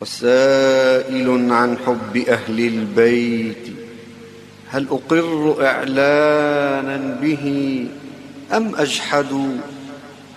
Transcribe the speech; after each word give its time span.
وسائل 0.00 1.48
عن 1.50 1.76
حب 1.86 2.16
أهل 2.28 2.60
البيت. 2.60 3.66
هل 4.68 4.86
أقر 4.90 5.56
إعلانا 5.66 7.18
به 7.22 7.86
أم 8.56 8.74
أجحد 8.74 9.26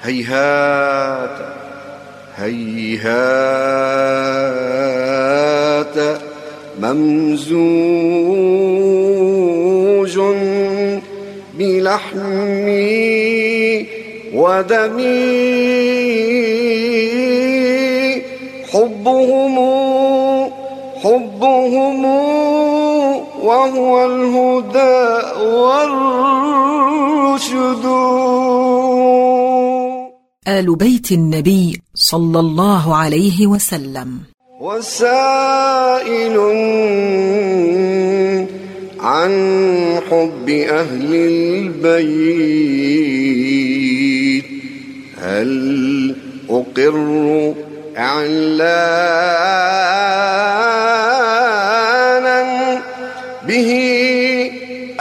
هيهات؟ 0.04 1.40
هيهات 2.36 3.08
ممزوج 6.82 7.60
بلحمي 11.60 12.80
ودمي. 14.34 15.70
حبهم 19.10 19.58
حبهم 21.04 22.06
وهو 23.44 24.06
الهدى 24.06 25.08
والرشد. 25.46 26.26
آل 30.48 30.76
بيت 30.76 31.12
النبي 31.12 31.82
صلى 31.96 32.40
الله 32.40 32.96
عليه 32.96 33.48
وسلم. 33.48 34.20
وسائل 34.62 36.38
عن 39.00 39.32
حب 40.10 40.50
أهل 40.50 41.16
البيت. 41.16 42.40
هل 45.18 46.16
أقر 46.50 47.54
إعلانا 47.98 48.89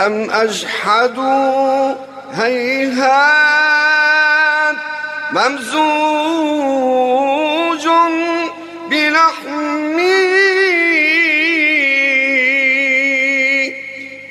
أم 0.09 0.31
أجحد 0.31 1.19
هيهات 2.33 3.48
ممزوج 5.33 6.69
بلحمي 8.91 10.28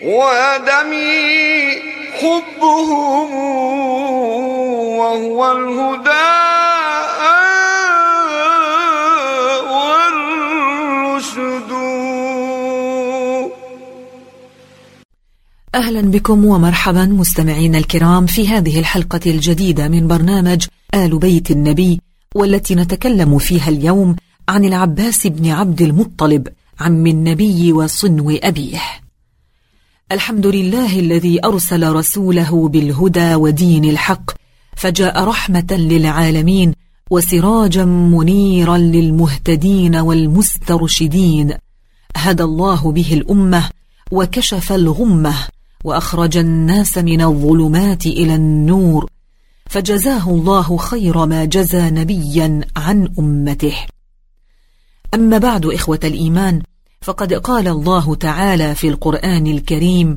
ودمي 0.02 1.82
حبهم 2.22 3.27
أهلا 15.78 16.02
بكم 16.02 16.46
ومرحبا 16.46 17.06
مستمعينا 17.06 17.78
الكرام 17.78 18.26
في 18.26 18.48
هذه 18.48 18.80
الحلقة 18.80 19.20
الجديدة 19.26 19.88
من 19.88 20.08
برنامج 20.08 20.66
آل 20.96 21.20
بيت 21.20 21.52
النبي 21.52 22.02
والتي 22.36 22.76
نتكلم 22.76 23.38
فيها 23.38 23.70
اليوم 23.70 24.16
عن 24.50 24.66
العباس 24.66 25.28
بن 25.28 25.50
عبد 25.50 25.82
المطلب 25.82 26.48
عم 26.80 27.08
النبي 27.08 27.74
وصنو 27.74 28.32
أبيه. 28.32 28.82
الحمد 30.12 30.48
لله 30.48 31.00
الذي 31.00 31.46
أرسل 31.46 31.92
رسوله 31.92 32.68
بالهدى 32.68 33.36
ودين 33.36 33.86
الحق 33.86 34.32
فجاء 34.76 35.24
رحمة 35.24 35.68
للعالمين 35.72 36.74
وسراجا 37.12 37.86
منيرا 37.86 38.78
للمهتدين 38.78 39.96
والمسترشدين. 39.96 41.54
هدى 42.16 42.44
الله 42.44 42.92
به 42.92 43.14
الأمة 43.14 43.70
وكشف 44.12 44.72
الغمة 44.72 45.57
وأخرج 45.88 46.38
الناس 46.38 46.98
من 46.98 47.22
الظلمات 47.22 48.06
إلى 48.06 48.36
النور 48.36 49.10
فجزاه 49.66 50.30
الله 50.30 50.78
خير 50.78 51.26
ما 51.26 51.46
جزى 51.46 51.90
نبيا 51.90 52.62
عن 52.78 53.10
أمته. 53.20 53.76
أما 55.14 55.38
بعد 55.38 55.66
إخوة 55.66 56.00
الإيمان 56.04 56.62
فقد 57.02 57.34
قال 57.34 57.68
الله 57.68 58.16
تعالى 58.16 58.76
في 58.76 58.88
القرآن 58.88 59.48
الكريم 59.48 60.16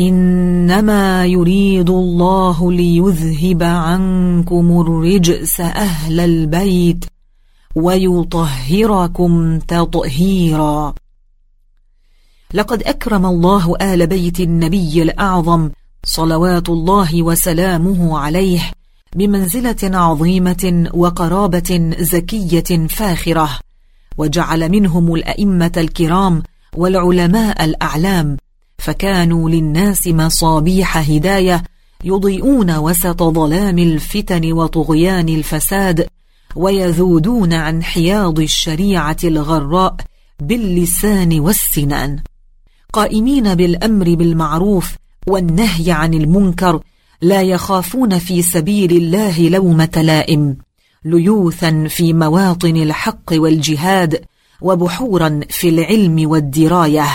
إنما 0.00 1.26
يريد 1.26 1.90
الله 1.90 2.72
ليذهب 2.72 3.62
عنكم 3.62 4.80
الرجس 4.80 5.60
أهل 5.60 6.20
البيت 6.20 7.04
ويطهركم 7.74 9.58
تطهيراً. 9.58 10.94
لقد 12.54 12.82
أكرم 12.82 13.26
الله 13.26 13.76
آل 13.80 14.06
بيت 14.06 14.40
النبي 14.40 15.02
الأعظم 15.02 15.70
صلوات 16.04 16.68
الله 16.68 17.22
وسلامه 17.22 18.18
عليه 18.18 18.70
بمنزلة 19.16 19.76
عظيمة 19.82 20.90
وقرابة 20.94 21.94
زكية 21.98 22.86
فاخرة 22.86 23.58
وجعل 24.18 24.68
منهم 24.68 25.14
الأئمة 25.14 25.72
الكرام 25.76 26.42
والعلماء 26.76 27.64
الأعلام 27.64 28.36
فكانوا 28.78 29.50
للناس 29.50 30.06
مصابيح 30.06 31.10
هداية 31.10 31.62
يضيئون 32.04 32.76
وسط 32.76 33.22
ظلام 33.22 33.78
الفتن 33.78 34.52
وطغيان 34.52 35.28
الفساد 35.28 36.06
ويذودون 36.56 37.52
عن 37.52 37.82
حياض 37.82 38.40
الشريعة 38.40 39.16
الغراء 39.24 39.96
باللسان 40.40 41.40
والسنان. 41.40 42.20
قائمين 42.92 43.54
بالأمر 43.54 44.14
بالمعروف 44.14 44.96
والنهي 45.26 45.92
عن 45.92 46.14
المنكر 46.14 46.80
لا 47.22 47.42
يخافون 47.42 48.18
في 48.18 48.42
سبيل 48.42 48.92
الله 48.92 49.48
لومة 49.48 50.02
لائم 50.02 50.56
ليوثا 51.04 51.86
في 51.88 52.12
مواطن 52.12 52.76
الحق 52.76 53.32
والجهاد 53.32 54.24
وبحورا 54.60 55.40
في 55.50 55.68
العلم 55.68 56.30
والدراية. 56.30 57.06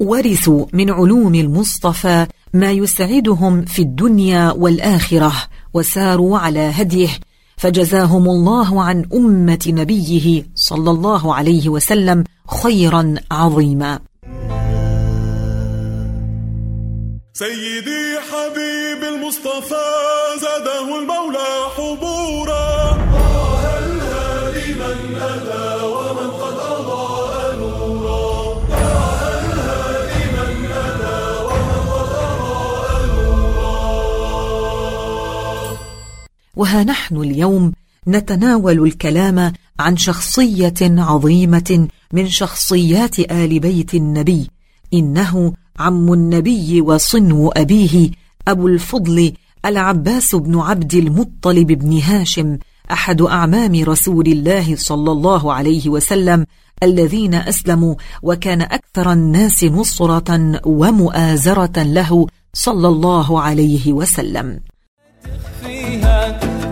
ورثوا 0.00 0.66
من 0.72 0.90
علوم 0.90 1.34
المصطفى 1.34 2.26
ما 2.54 2.70
يسعدهم 2.72 3.64
في 3.64 3.82
الدنيا 3.82 4.50
والآخرة 4.50 5.32
وساروا 5.74 6.38
على 6.38 6.60
هديه 6.60 7.08
فجزاهم 7.56 8.28
الله 8.28 8.82
عن 8.82 9.04
أمة 9.14 9.64
نبيه 9.66 10.46
صلى 10.54 10.90
الله 10.90 11.34
عليه 11.34 11.68
وسلم 11.68 12.24
خيرا 12.62 13.14
عظيما. 13.30 13.98
سيدي 17.40 18.20
حبيب 18.30 19.00
المصطفى 19.14 19.86
زاده 20.40 20.98
المولى 20.98 21.50
حبورا. 21.76 22.66
طه 23.12 23.78
الهادي 23.78 24.74
من 24.74 24.98
أتى 25.16 25.84
ومن 25.84 26.30
قد 26.30 26.56
أضاء 26.58 27.56
نورا. 27.56 28.54
طه 28.54 29.20
الهادي 29.40 30.24
من 30.36 30.50
أتى 30.72 31.20
ومن 31.46 31.78
قد 31.92 32.12
أضاء 32.12 32.90
نورا. 33.16 33.78
وها 36.56 36.84
نحن 36.84 37.16
اليوم 37.16 37.72
نتناول 38.08 38.78
الكلام 38.82 39.52
عن 39.80 39.96
شخصية 39.96 40.80
عظيمة 40.82 41.88
من 42.12 42.28
شخصيات 42.28 43.18
آل 43.18 43.60
بيت 43.60 43.94
النبي 43.94 44.50
إنه 44.94 45.52
عم 45.80 46.12
النبي 46.12 46.80
وصنو 46.80 47.48
أبيه 47.48 48.10
أبو 48.48 48.68
الفضل 48.68 49.32
العباس 49.64 50.34
بن 50.34 50.58
عبد 50.58 50.94
المطلب 50.94 51.66
بن 51.66 51.98
هاشم 51.98 52.58
أحد 52.92 53.22
أعمام 53.22 53.74
رسول 53.84 54.26
الله 54.26 54.76
صلى 54.76 55.12
الله 55.12 55.52
عليه 55.52 55.88
وسلم 55.88 56.46
الذين 56.82 57.34
أسلموا 57.34 57.94
وكان 58.22 58.62
أكثر 58.62 59.12
الناس 59.12 59.64
نصرة 59.64 60.60
ومؤازرة 60.66 61.82
له 61.82 62.26
صلى 62.54 62.88
الله 62.88 63.40
عليه 63.40 63.92
وسلم. 63.92 64.60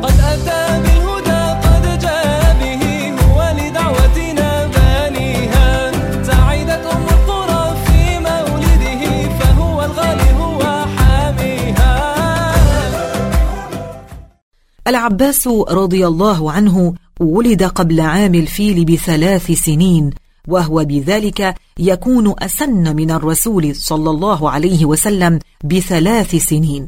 قد 0.02 0.67
العباس 14.88 15.48
رضي 15.48 16.06
الله 16.06 16.52
عنه 16.52 16.94
ولد 17.20 17.62
قبل 17.62 18.00
عام 18.00 18.34
الفيل 18.34 18.84
بثلاث 18.84 19.50
سنين 19.50 20.10
وهو 20.48 20.84
بذلك 20.84 21.54
يكون 21.78 22.34
أسن 22.38 22.96
من 22.96 23.10
الرسول 23.10 23.76
صلى 23.76 24.10
الله 24.10 24.50
عليه 24.50 24.84
وسلم 24.84 25.38
بثلاث 25.64 26.36
سنين. 26.36 26.86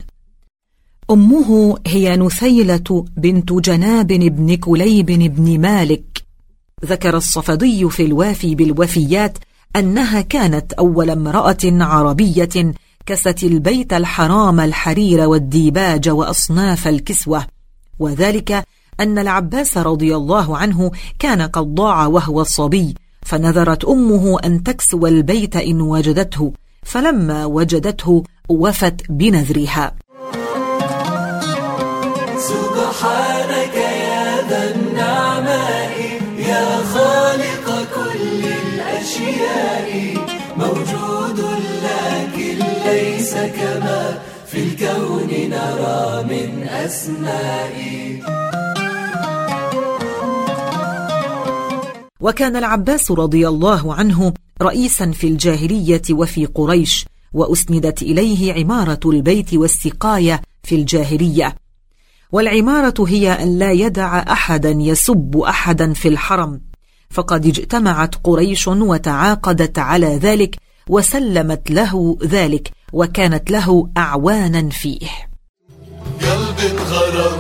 أمه 1.11 1.79
هي 1.87 2.17
نثيلة 2.17 3.05
بنت 3.17 3.53
جناب 3.53 4.07
بن 4.07 4.57
كليب 4.57 5.07
بن 5.07 5.61
مالك. 5.61 6.23
ذكر 6.85 7.17
الصفدي 7.17 7.91
في 7.91 8.05
الوافي 8.05 8.55
بالوفيات 8.55 9.39
أنها 9.77 10.21
كانت 10.21 10.73
أول 10.73 11.11
امرأة 11.11 11.59
عربية 11.65 12.75
كست 13.07 13.45
البيت 13.45 13.93
الحرام 13.93 14.61
الحرير 14.61 15.29
والديباج 15.29 16.09
وأصناف 16.09 16.89
الكسوة. 16.89 17.60
وذلك 18.01 18.65
أن 19.01 19.19
العباس 19.19 19.79
رضي 19.79 20.17
الله 20.17 20.57
عنه 20.57 20.91
كان 21.19 21.43
قد 21.43 21.75
ضاع 21.75 22.07
وهو 22.07 22.41
الصبي 22.41 22.95
فنذرت 23.23 23.85
أمه 23.85 24.39
أن 24.45 24.63
تكسو 24.63 25.07
البيت 25.07 25.57
إن 25.57 25.81
وجدته 25.81 26.53
فلما 26.83 27.45
وجدته 27.45 28.25
وفت 28.49 28.95
بنذرها. 29.11 29.95
سبحانك 32.39 33.77
يا 33.77 34.49
ذا 34.49 34.75
النعماء 34.75 35.95
يا 36.39 36.67
خالق 36.95 37.67
كل 37.95 38.43
الأشياء 38.65 39.91
موجود 40.57 41.41
لكن 41.85 42.59
ليس 42.87 43.35
كما 43.35 44.19
في 44.51 44.63
الكون 44.63 45.29
نرى 45.51 46.23
من 46.23 46.63
أسمائي 46.63 48.23
وكان 52.21 52.57
العباس 52.57 53.11
رضي 53.11 53.49
الله 53.49 53.95
عنه 53.95 54.35
رئيسا 54.63 55.11
في 55.11 55.27
الجاهلية 55.27 56.03
وفي 56.11 56.47
قريش 56.47 57.07
وأسندت 57.33 58.03
إليه 58.03 58.53
عمارة 58.53 59.01
البيت 59.07 59.55
والسقاية 59.55 60.43
في 60.63 60.75
الجاهلية. 60.75 61.55
والعمارة 62.33 63.05
هي 63.09 63.33
أن 63.33 63.59
لا 63.59 63.73
يدع 63.73 64.19
أحدا 64.19 64.71
يسب 64.71 65.37
أحدا 65.37 65.93
في 65.93 66.09
الحرم. 66.09 66.61
فقد 67.11 67.47
اجتمعت 67.47 68.15
قريش 68.15 68.69
وتعاقدت 68.69 69.79
على 69.79 70.17
ذلك 70.17 70.57
وسلمت 70.89 71.71
له 71.71 72.19
ذلك 72.25 72.71
وكانت 72.93 73.51
له 73.51 73.89
أعوانا 73.97 74.69
فيه. 74.71 75.09
قلبي 76.21 76.71
انغرم 76.71 77.39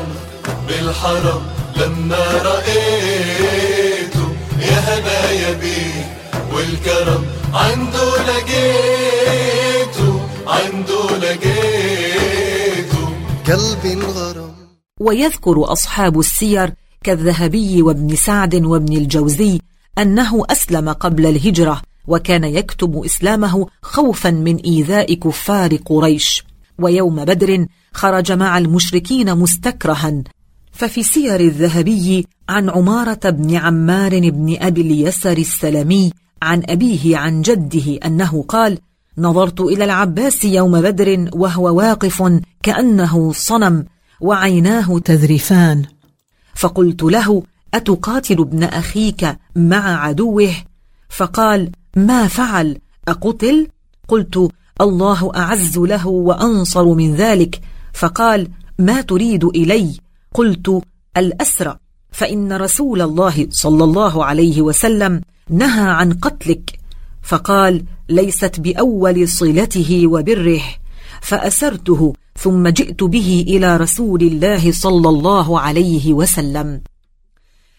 بالحرم 0.68 1.42
لما 1.76 2.42
رأيته 2.42 4.28
يا 4.60 4.98
هدايا 4.98 5.52
بيه 5.52 6.16
والكرم. 6.54 7.40
عنده 7.54 8.16
لقيته 8.28 10.20
عنده 10.46 11.18
لقيته 11.18 13.08
قلبي 13.46 13.92
انغرم 13.92 14.54
ويذكر 15.00 15.72
أصحاب 15.72 16.18
السير 16.18 16.74
كالذهبي 17.04 17.82
وابن 17.82 18.16
سعد 18.16 18.54
وابن 18.54 18.96
الجوزي 18.96 19.60
أنه 19.98 20.44
أسلم 20.50 20.92
قبل 20.92 21.26
الهجرة 21.26 21.82
وكان 22.10 22.44
يكتب 22.44 23.04
إسلامه 23.04 23.66
خوفا 23.82 24.30
من 24.30 24.56
إيذاء 24.56 25.14
كفار 25.14 25.76
قريش. 25.76 26.44
ويوم 26.78 27.24
بدر 27.24 27.66
خرج 27.92 28.32
مع 28.32 28.58
المشركين 28.58 29.34
مستكرها. 29.34 30.22
ففي 30.72 31.02
سير 31.02 31.40
الذهبي 31.40 32.26
عن 32.48 32.70
عمارة 32.70 33.30
بن 33.30 33.56
عمار 33.56 34.30
بن 34.30 34.56
أبي 34.60 34.80
اليسر 34.80 35.38
السلمي 35.38 36.12
عن 36.42 36.62
أبيه 36.68 37.16
عن 37.16 37.42
جده 37.42 37.98
أنه 38.06 38.44
قال 38.48 38.78
نظرت 39.18 39.60
إلى 39.60 39.84
العباس 39.84 40.44
يوم 40.44 40.80
بدر 40.80 41.28
وهو 41.32 41.76
واقف 41.76 42.40
كأنه 42.62 43.32
صنم 43.32 43.84
وعيناه 44.20 44.98
تذرفان. 44.98 45.84
فقلت 46.54 47.02
له 47.02 47.42
أتقاتل 47.74 48.40
ابن 48.40 48.62
أخيك 48.62 49.36
مع 49.56 50.06
عدوه؟ 50.06 50.52
فقال 51.08 51.70
ما 51.96 52.28
فعل؟ 52.28 52.78
أقتل؟ 53.08 53.68
قلت 54.08 54.50
الله 54.80 55.32
أعز 55.36 55.78
له 55.78 56.06
وأنصر 56.06 56.84
من 56.84 57.14
ذلك. 57.14 57.60
فقال 57.92 58.48
ما 58.78 59.00
تريد 59.00 59.44
إلي؟ 59.44 59.94
قلت 60.34 60.82
الأسرى 61.16 61.76
فإن 62.12 62.52
رسول 62.52 63.02
الله 63.02 63.46
صلى 63.50 63.84
الله 63.84 64.24
عليه 64.24 64.62
وسلم 64.62 65.20
نهى 65.48 65.90
عن 65.90 66.12
قتلك. 66.12 66.78
فقال 67.22 67.84
ليست 68.08 68.60
بأول 68.60 69.28
صلته 69.28 70.06
وبره. 70.06 70.62
فأسرته 71.22 72.12
ثم 72.38 72.68
جئت 72.68 73.02
به 73.02 73.44
إلى 73.48 73.76
رسول 73.76 74.22
الله 74.22 74.72
صلى 74.72 75.08
الله 75.08 75.60
عليه 75.60 76.12
وسلم. 76.12 76.80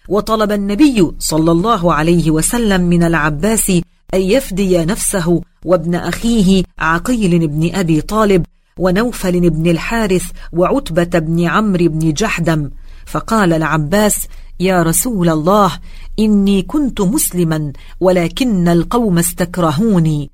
وطلب 0.10 0.52
النبي 0.52 1.12
صلى 1.20 1.52
الله 1.52 1.94
عليه 1.94 2.32
وسلم 2.32 2.82
من 2.82 3.04
العباس 3.04 3.72
أن 4.14 4.22
يفدي 4.22 4.86
نفسه 4.86 5.42
وابن 5.66 5.96
أخيه 5.96 6.64
عقيل 6.80 7.48
بن 7.48 7.76
أبي 7.76 8.02
طالب 8.02 8.46
ونوفل 8.78 9.50
بن 9.50 9.72
الحارث 9.72 10.32
وعتبة 10.54 11.20
بن 11.20 11.46
عمرو 11.46 11.88
بن 11.88 12.14
جحدم. 12.14 12.70
فقال 13.06 13.54
العباس 13.54 14.28
يا 14.60 14.84
رسول 14.84 15.30
الله 15.30 15.72
إني 16.20 16.62
كنت 16.62 17.02
مسلما 17.02 17.74
ولكن 18.00 18.68
القوم 18.68 19.18
استكرهوني. 19.18 20.32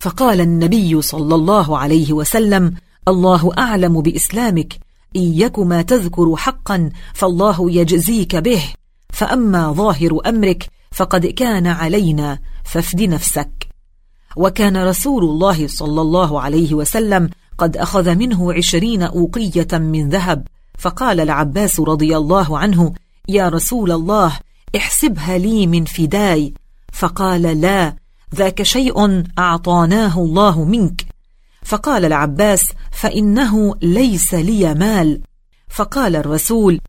فقال 0.00 0.40
النبي 0.40 1.02
صلى 1.02 1.34
الله 1.34 1.78
عليه 1.78 2.12
وسلم 2.12 2.74
الله 3.08 3.50
أعلم 3.58 4.00
بإسلامك 4.02 4.78
إن 5.16 5.22
يك 5.22 5.58
ما 5.58 5.82
تذكر 5.82 6.36
حقا 6.36 6.90
فالله 7.14 7.70
يجزيك 7.70 8.36
به. 8.36 8.62
فأما 9.12 9.72
ظاهر 9.72 10.20
أمرك 10.26 10.68
فقد 10.98 11.26
كان 11.26 11.66
علينا 11.66 12.38
فافد 12.64 13.02
نفسك. 13.02 13.68
وكان 14.36 14.76
رسول 14.76 15.24
الله 15.24 15.66
صلى 15.66 16.00
الله 16.00 16.40
عليه 16.40 16.74
وسلم 16.74 17.30
قد 17.58 17.76
أخذ 17.76 18.14
منه 18.14 18.52
عشرين 18.52 19.02
أوقية 19.02 19.68
من 19.72 20.08
ذهب. 20.08 20.46
فقال 20.78 21.20
العباس 21.20 21.80
رضي 21.80 22.16
الله 22.16 22.58
عنه 22.58 22.92
يا 23.28 23.48
رسول 23.48 23.92
الله 23.92 24.38
احسبها 24.76 25.38
لي 25.38 25.66
من 25.66 25.84
فداي. 25.84 26.54
فقال 26.92 27.42
لا 27.42 27.96
ذاك 28.34 28.62
شيء 28.62 29.24
أعطاناه 29.38 30.18
الله 30.18 30.64
منك. 30.64 31.06
فقال 31.62 32.04
العباس 32.04 32.72
فإنه 32.90 33.74
ليس 33.82 34.34
لي 34.34 34.74
مال. 34.74 35.20
فقال 35.68 36.16
الرسول 36.16 36.80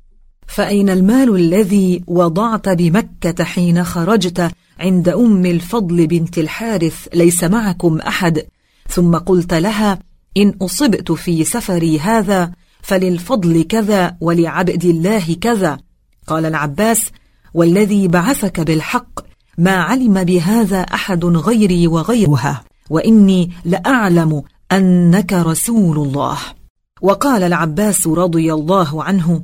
فأين 0.50 0.90
المال 0.90 1.36
الذي 1.36 2.04
وضعت 2.08 2.70
بمكة 2.70 3.44
حين 3.44 3.84
خرجت 3.84 4.52
عند 4.80 5.10
أم 5.10 5.46
الفضل 5.46 6.08
بنت 6.08 6.38
الحارث 6.38 7.08
ليس 7.14 7.44
معكم 7.44 7.98
أحد؟ 7.98 8.46
ثم 8.88 9.16
قلت 9.16 9.54
لها 9.54 10.00
إن 10.38 10.54
أصبت 10.62 11.12
في 11.12 11.44
سفري 11.44 12.00
هذا 12.00 12.52
فللفضل 12.82 13.64
كذا 13.64 14.18
ولعبد 14.22 14.86
الله 14.86 15.34
كذا. 15.42 15.78
قال 16.28 16.46
العباس 16.46 17.02
والذي 17.54 18.08
بعثك 18.08 18.60
بالحق 18.60 19.20
ما 19.58 19.76
علم 19.76 20.24
بهذا 20.24 20.82
أحد 20.82 21.26
غيري 21.26 21.88
وغيرها 21.88 22.64
وإني 22.90 23.52
لأعلم 23.66 24.44
أنك 24.72 25.34
رسول 25.34 25.98
الله. 25.98 26.38
وقال 27.02 27.44
العباس 27.44 28.08
رضي 28.08 28.54
الله 28.54 29.04
عنه 29.04 29.44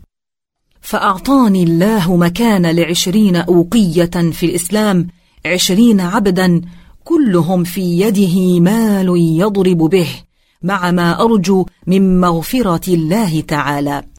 فأعطاني 0.81 1.63
الله 1.63 2.15
مكان 2.15 2.65
لعشرين 2.65 3.35
أوقية 3.35 4.31
في 4.31 4.45
الإسلام 4.45 5.07
عشرين 5.45 6.01
عبدا 6.01 6.61
كلهم 7.03 7.63
في 7.63 7.81
يده 8.01 8.59
مال 8.59 9.07
يضرب 9.17 9.77
به 9.77 10.07
مع 10.63 10.91
ما 10.91 11.21
أرجو 11.21 11.65
من 11.87 12.19
مغفرة 12.19 12.93
الله 12.93 13.41
تعالى. 13.41 14.10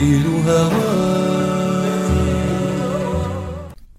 نزيل 0.00 0.26
هواك 0.26 0.72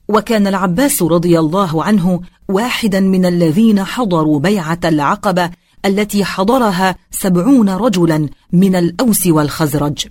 وكان 0.08 0.48
العباس 0.48 1.04
رضي 1.04 1.40
الله 1.40 1.84
عنه 1.84 2.22
واحدا 2.50 3.00
من 3.00 3.26
الذين 3.26 3.84
حضروا 3.84 4.40
بيعة 4.40 4.80
العقبة 4.86 5.50
التي 5.86 6.26
حضرها 6.26 6.96
سبعون 7.12 7.70
رجلا 7.70 8.30
من 8.54 8.76
الأوس 8.76 9.28
والخزرج. 9.28 10.08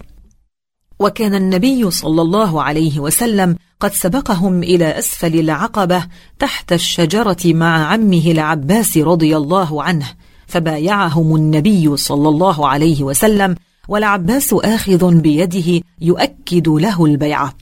وكان 1.00 1.34
النبي 1.34 1.90
صلى 1.90 2.22
الله 2.22 2.62
عليه 2.62 3.00
وسلم 3.00 3.56
قد 3.80 3.92
سبقهم 3.92 4.62
إلى 4.62 4.98
أسفل 4.98 5.40
العقبة 5.40 6.06
تحت 6.38 6.72
الشجرة 6.72 7.38
مع 7.44 7.86
عمه 7.86 8.30
العباس 8.30 8.98
رضي 8.98 9.36
الله 9.36 9.82
عنه 9.82 10.06
فبايعهم 10.46 11.36
النبي 11.36 11.96
صلى 11.96 12.28
الله 12.28 12.68
عليه 12.68 13.02
وسلم 13.02 13.54
والعباس 13.88 14.52
آخذ 14.52 15.14
بيده 15.14 15.80
يؤكد 16.00 16.68
له 16.68 17.04
البيعة. 17.04 17.54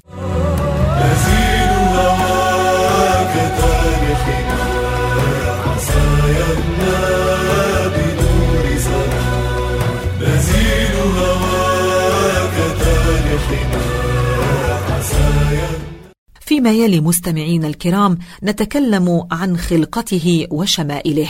فيما 16.40 16.72
يلي 16.72 17.00
مستمعين 17.00 17.64
الكرام 17.64 18.18
نتكلم 18.42 19.28
عن 19.32 19.56
خلقته 19.56 20.46
وشمائله. 20.50 21.28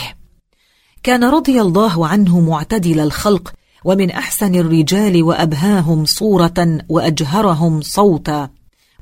كان 1.03 1.25
رضي 1.25 1.61
الله 1.61 2.07
عنه 2.07 2.41
معتدل 2.41 3.01
الخلق 3.01 3.53
ومن 3.85 4.11
أحسن 4.11 4.55
الرجال 4.55 5.23
وأبهاهم 5.23 6.05
صورة 6.05 6.79
وأجهرهم 6.89 7.81
صوتا 7.81 8.49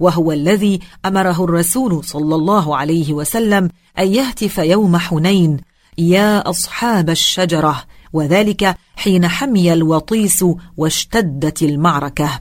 وهو 0.01 0.33
الذي 0.33 0.81
أمره 1.07 1.45
الرسول 1.45 2.05
صلى 2.05 2.35
الله 2.35 2.77
عليه 2.77 3.13
وسلم 3.13 3.71
أن 3.99 4.15
يهتف 4.15 4.59
يوم 4.59 4.97
حنين 4.97 5.61
يا 5.99 6.51
أصحاب 6.51 7.11
الشجرة 7.11 7.83
وذلك 8.13 8.77
حين 8.97 9.29
حمي 9.29 9.73
الوطيس 9.73 10.45
واشتدت 10.77 11.63
المعركة. 11.63 12.41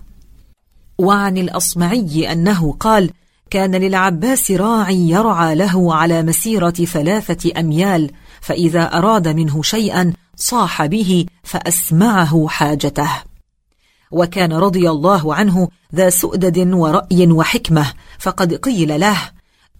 وعن 0.97 1.37
الأصمعي 1.37 2.31
أنه 2.31 2.71
قال 2.79 3.11
كان 3.49 3.75
للعباس 3.75 4.51
راعي 4.51 5.09
يرعى 5.09 5.55
له 5.55 5.95
على 5.95 6.23
مسيرة 6.23 6.69
ثلاثة 6.69 7.59
أميال 7.59 8.11
فإذا 8.41 8.97
أراد 8.97 9.27
منه 9.27 9.61
شيئا 9.61 10.13
صاح 10.35 10.85
به 10.85 11.25
فأسمعه 11.43 12.47
حاجته. 12.47 13.09
وكان 14.11 14.53
رضي 14.53 14.89
الله 14.89 15.35
عنه 15.35 15.67
ذا 15.95 16.09
سؤدد 16.09 16.73
ورأي 16.73 17.31
وحكمة 17.31 17.93
فقد 18.19 18.53
قيل 18.53 18.99
له 18.99 19.17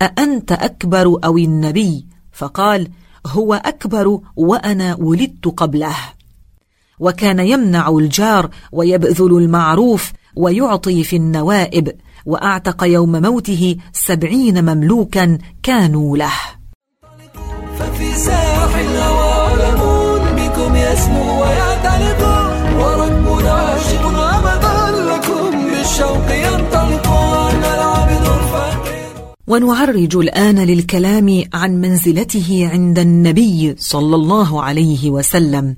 أأنت 0.01 0.51
أكبر 0.51 1.19
أو 1.23 1.37
النبي؟ 1.37 2.05
فقال 2.33 2.87
هو 3.27 3.53
أكبر 3.53 4.19
وأنا 4.35 4.95
ولدت 4.95 5.47
قبله. 5.47 5.95
وكان 6.99 7.39
يمنع 7.39 7.89
الجار 7.89 8.49
ويبذل 8.71 9.37
المعروف 9.37 10.11
ويعطي 10.35 11.03
في 11.03 11.15
النوائب 11.15 11.91
وأعتق 12.25 12.83
يوم 12.83 13.21
موته 13.21 13.75
سبعين 13.93 14.65
مملوكا 14.65 15.37
كانوا 15.63 16.17
له. 16.17 16.33
ففي 17.79 18.13
ساح 18.13 18.75
الهوى 18.75 19.34
بكم 20.65 20.75
يسمو 20.75 21.41
ويعتنق 21.41 22.21
وركب 22.79 23.47
عاشق 23.47 24.05
أبدا 24.17 24.77
لكم. 25.09 25.69
بالشوق 25.69 26.31
ينطلق 26.31 27.07
العابد 27.73 28.25
الفقير. 28.27 29.33
ونعرج 29.47 30.15
الآن 30.15 30.59
للكلام 30.59 31.43
عن 31.53 31.81
منزلته 31.81 32.69
عند 32.71 32.99
النبي 32.99 33.75
صلى 33.77 34.15
الله 34.15 34.63
عليه 34.63 35.09
وسلم. 35.09 35.75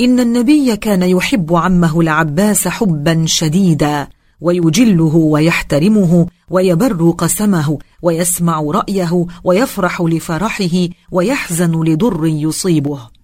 إن 0.00 0.20
النبي 0.20 0.76
كان 0.76 1.02
يحب 1.02 1.54
عمه 1.54 2.00
العباس 2.00 2.68
حبا 2.68 3.24
شديدا 3.26 4.08
ويجله 4.40 5.16
ويحترمه 5.16 6.26
ويبر 6.50 7.10
قسمه 7.10 7.78
ويسمع 8.02 8.60
رأيه 8.60 9.26
ويفرح 9.44 10.00
لفرحه 10.00 10.88
ويحزن 11.12 11.84
لضر 11.84 12.26
يصيبه. 12.26 13.15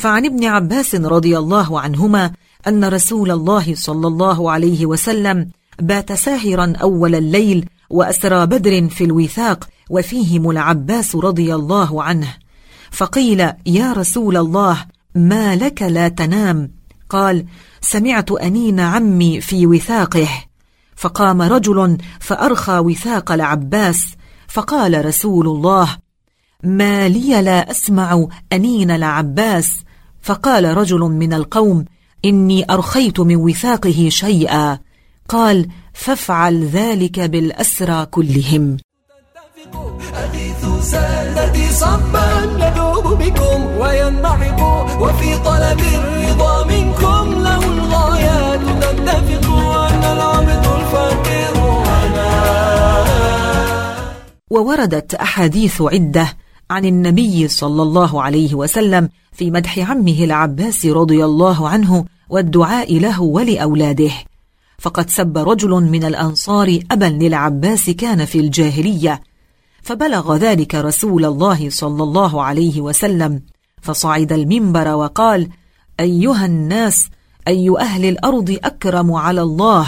فعن 0.00 0.26
ابن 0.26 0.44
عباس 0.44 0.94
رضي 0.94 1.38
الله 1.38 1.80
عنهما 1.80 2.32
أن 2.66 2.84
رسول 2.84 3.30
الله 3.30 3.74
صلى 3.74 4.06
الله 4.06 4.50
عليه 4.50 4.86
وسلم 4.86 5.50
بات 5.80 6.12
ساهرا 6.12 6.72
أول 6.82 7.14
الليل 7.14 7.68
وأسرى 7.90 8.46
بدر 8.46 8.88
في 8.88 9.04
الوثاق 9.04 9.68
وفيهم 9.90 10.50
العباس 10.50 11.16
رضي 11.16 11.54
الله 11.54 12.02
عنه. 12.02 12.34
فقيل 12.90 13.40
يا 13.66 13.92
رسول 13.92 14.36
الله 14.36 14.84
ما 15.14 15.56
لك 15.56 15.82
لا 15.82 16.08
تنام؟ 16.08 16.70
قال 17.08 17.44
سمعت 17.80 18.30
أنين 18.30 18.80
عمي 18.80 19.40
في 19.40 19.66
وثاقه. 19.66 20.28
فقام 20.96 21.42
رجل 21.42 21.98
فأرخى 22.20 22.78
وثاق 22.78 23.32
العباس 23.32 24.06
فقال 24.48 25.04
رسول 25.04 25.48
الله 25.48 25.96
ما 26.64 27.08
لي 27.08 27.42
لا 27.42 27.70
أسمع 27.70 28.26
أنين 28.52 28.90
العباس 28.90 29.70
فقال 30.22 30.76
رجل 30.76 31.00
من 31.00 31.32
القوم 31.32 31.84
إني 32.24 32.72
أرخيت 32.72 33.20
من 33.20 33.36
وثاقه 33.36 34.08
شيئا. 34.08 34.78
قال 35.28 35.68
فافعل 35.94 36.66
ذلك 36.66 37.20
بالأسرى 37.20 38.06
كلهم. 38.06 38.76
أغيث 40.14 40.66
سادتي 40.82 41.72
صبا 41.72 42.46
ندوب 42.60 43.18
بكم 43.18 43.64
وينمحق 43.64 44.60
وفي 45.02 45.38
طلب 45.38 45.80
الرضا 45.80 46.64
منكم 46.64 47.42
له 47.42 47.64
الغايات. 47.64 48.60
تتفق 48.60 49.50
أن 49.76 50.04
العبد 50.04 50.66
الفقير 50.66 51.54
أنا. 51.84 52.30
ووردت 54.50 55.14
أحاديث 55.14 55.82
عدة 55.82 56.26
عن 56.70 56.84
النبي 56.84 57.48
صلى 57.48 57.82
الله 57.82 58.22
عليه 58.22 58.54
وسلم 58.54 59.08
في 59.32 59.50
مدح 59.50 59.78
عمه 59.90 60.24
العباس 60.24 60.86
رضي 60.86 61.24
الله 61.24 61.68
عنه 61.68 62.04
والدعاء 62.28 62.98
له 62.98 63.20
ولأولاده. 63.22 64.10
فقد 64.78 65.10
سب 65.10 65.38
رجل 65.38 65.70
من 65.70 66.04
الأنصار 66.04 66.78
أبا 66.90 67.04
للعباس 67.04 67.90
كان 67.90 68.24
في 68.24 68.40
الجاهلية. 68.40 69.22
فبلغ 69.82 70.36
ذلك 70.36 70.74
رسول 70.74 71.24
الله 71.24 71.70
صلى 71.70 72.02
الله 72.02 72.42
عليه 72.42 72.80
وسلم. 72.80 73.42
فصعد 73.82 74.32
المنبر 74.32 74.94
وقال 74.94 75.48
أيها 76.00 76.46
الناس 76.46 77.08
أي 77.48 77.74
أهل 77.78 78.04
الأرض 78.04 78.58
أكرم 78.64 79.12
على 79.12 79.42
الله؟ 79.42 79.86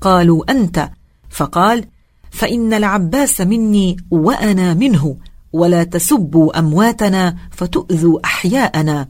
قالوا 0.00 0.50
أنت. 0.50 0.90
فقال 1.30 1.84
فإن 2.30 2.72
العباس 2.74 3.40
مني 3.40 3.96
وأنا 4.10 4.74
منه. 4.74 5.16
ولا 5.52 5.84
تسبوا 5.84 6.58
أمواتنا 6.58 7.36
فتؤذوا 7.50 8.18
أحياءنا. 8.24 9.08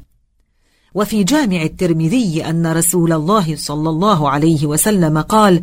وفي 0.94 1.24
جامع 1.24 1.62
الترمذي 1.62 2.44
أن 2.44 2.66
رسول 2.66 3.12
الله 3.12 3.56
صلى 3.56 3.90
الله 3.90 4.30
عليه 4.30 4.66
وسلم 4.66 5.18
قال 5.20 5.62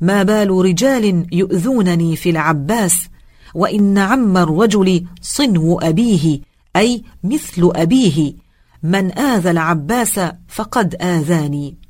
ما 0.00 0.22
بال 0.22 0.50
رجال 0.50 1.26
يؤذونني 1.32 2.16
في 2.16 2.30
العباس 2.30 3.08
وإن 3.54 3.98
عم 3.98 4.36
الرجل 4.36 5.06
صنو 5.20 5.78
أبيه 5.78 6.40
أي 6.76 7.02
مثل 7.24 7.70
أبيه 7.74 8.34
من 8.82 9.18
آذى 9.18 9.50
العباس 9.50 10.20
فقد 10.48 10.94
آذاني. 10.94 11.81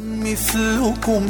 مثلكم 0.00 1.22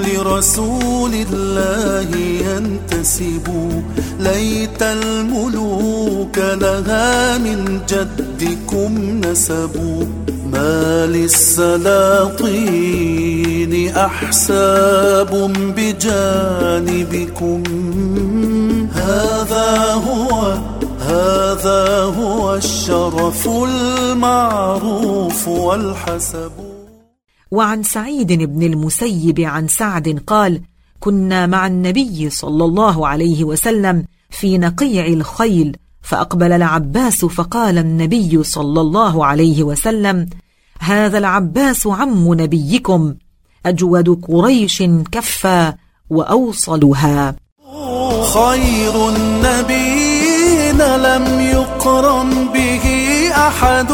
لرسول 0.00 1.14
الله 1.14 2.16
ينتسب. 2.16 3.48
ليت 4.20 4.82
الملوك 4.82 6.38
لها 6.38 7.38
من 7.38 7.80
جدكم 7.88 9.20
نسب. 9.24 10.06
ما 10.52 11.06
للسلاطين 11.06 13.88
أحساب 13.88 15.52
بجانبكم. 15.76 17.62
هذا 18.94 19.92
هو 19.92 20.58
هذا 21.00 22.02
هو 22.02 22.54
الشرف 22.54 23.48
المعروف 23.48 25.48
والحسب. 25.48 26.63
وعن 27.54 27.82
سعيد 27.82 28.32
بن 28.32 28.62
المسيب 28.62 29.40
عن 29.40 29.68
سعد 29.68 30.22
قال 30.26 30.60
كنا 31.00 31.46
مع 31.46 31.66
النبي 31.66 32.30
صلى 32.30 32.64
الله 32.64 33.08
عليه 33.08 33.44
وسلم 33.44 34.04
في 34.30 34.58
نقيع 34.58 35.06
الخيل 35.06 35.76
فأقبل 36.02 36.52
العباس 36.52 37.24
فقال 37.24 37.78
النبي 37.78 38.42
صلى 38.42 38.80
الله 38.80 39.26
عليه 39.26 39.62
وسلم 39.62 40.28
هذا 40.78 41.18
العباس 41.18 41.86
عم 41.86 42.34
نبيكم 42.34 43.14
أجود 43.66 44.08
قريش 44.28 44.82
كفا 45.12 45.74
وأوصلها. 46.10 47.36
خير 48.34 49.08
النبيين 50.74 51.02
لم 51.02 51.40
يقرن 51.40 52.48
به 52.54 52.84
أحد؟ 53.30 53.90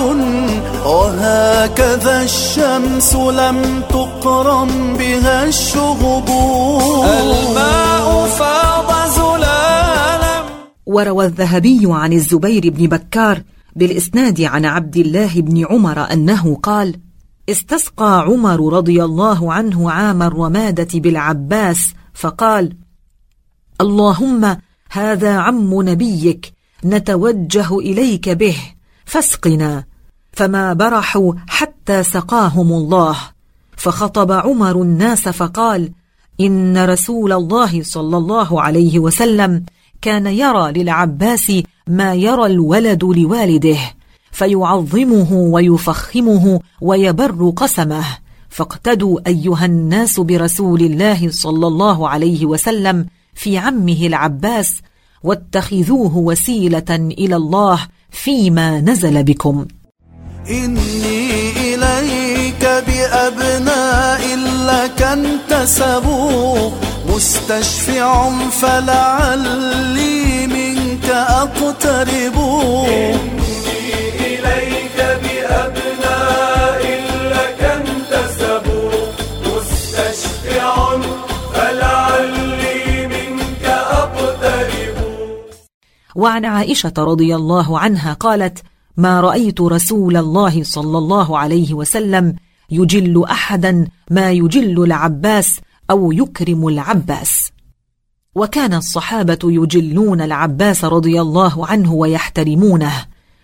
وهكذا 0.87 2.23
الشمس 2.23 3.15
لم 3.15 3.83
تقرن 3.91 4.97
بها 4.99 5.45
الشهب. 5.45 6.29
الماء 7.21 8.27
فاض 8.27 9.11
زلالا. 9.11 10.43
وروى 10.87 11.27
الذهبي 11.27 11.81
عن 11.85 12.13
الزبير 12.13 12.71
بن 12.71 12.87
بكار 12.87 13.43
بالإسناد 13.77 14.41
عن 14.41 14.65
عبد 14.65 14.97
الله 14.97 15.41
بن 15.41 15.67
عمر 15.67 16.13
أنه 16.13 16.55
قال 16.55 16.97
استسقى 17.49 18.25
عمر 18.27 18.73
رضي 18.73 19.05
الله 19.05 19.53
عنه 19.53 19.91
عام 19.91 20.23
الرمادة 20.23 20.89
بالعباس 20.95 21.95
فقال 22.15 22.77
اللهم 23.81 24.57
هذا 24.91 25.37
عم 25.37 25.83
نبيك 25.83 26.60
نتوجه 26.85 27.79
إليك 27.79 28.29
به. 28.29 28.57
فاسقنا. 29.05 29.85
فما 30.33 30.73
برحوا 30.73 31.33
حتى 31.49 32.03
سقاهم 32.03 32.73
الله. 32.73 33.17
فخطب 33.77 34.33
عمر 34.33 34.83
الناس 34.83 35.29
فقال 35.29 35.93
إن 36.41 36.85
رسول 36.85 37.33
الله 37.33 37.83
صلى 37.83 38.17
الله 38.17 38.63
عليه 38.63 38.99
وسلم 38.99 39.65
كان 40.03 40.27
يرى 40.27 40.73
للعباس 40.73 41.53
ما 41.87 42.15
يرى 42.15 42.47
الولد 42.47 43.05
لوالده 43.05 43.79
فيعظمه 44.33 45.33
ويفخمه 45.33 46.61
ويبر 46.81 47.53
قسمه. 47.57 48.05
فاقتدوا 48.49 49.19
أيها 49.27 49.65
الناس 49.65 50.21
برسول 50.21 50.81
الله 50.81 51.31
صلى 51.31 51.67
الله 51.67 52.09
عليه 52.09 52.47
وسلم 52.47 53.07
في 53.35 53.59
عمه 53.59 54.07
العباس 54.07 54.81
واتخذوه 55.25 56.17
وسيلة 56.17 56.91
إلى 56.91 57.37
الله 57.37 57.79
فيما 58.11 58.81
نزل 58.81 59.23
بكم. 59.23 59.67
إني 60.51 61.51
إليك 61.75 62.65
بأبناء 62.87 64.21
لك 64.67 65.03
انتسبوا 65.03 66.71
مستشفع 67.09 68.31
فلعلي 68.51 70.47
منك 70.47 71.05
أقترب. 71.11 72.37
وعن 86.21 86.45
عائشة 86.45 86.93
رضي 86.99 87.35
الله 87.35 87.79
عنها 87.79 88.13
قالت 88.13 88.63
ما 88.97 89.21
رأيت 89.21 89.61
رسول 89.61 90.17
الله 90.17 90.63
صلى 90.63 90.99
الله 90.99 91.39
عليه 91.39 91.75
وسلم 91.75 92.37
يجل 92.71 93.25
أحدا 93.25 93.89
ما 94.11 94.31
يجل 94.31 94.85
العباس 94.85 95.61
أو 95.91 96.13
يكرم 96.13 96.69
العباس. 96.69 97.51
وكان 98.35 98.75
الصحابة 98.75 99.39
يجلون 99.45 100.21
العباس 100.21 100.85
رضي 100.85 101.21
الله 101.21 101.67
عنه 101.67 101.93
ويحترمونه. 101.93 102.93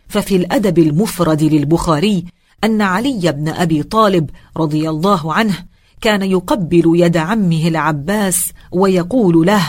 ففي 0.08 0.36
الأدب 0.36 0.78
المفرد 0.78 1.42
للبخاري 1.42 2.24
أن 2.64 2.82
علي 2.82 3.32
بن 3.32 3.48
أبي 3.48 3.82
طالب 3.82 4.30
رضي 4.56 4.90
الله 4.90 5.32
عنه 5.34 5.54
كان 6.00 6.22
يقبل 6.22 6.92
يد 6.94 7.16
عمه 7.16 7.68
العباس 7.68 8.52
ويقول 8.72 9.46
له 9.46 9.62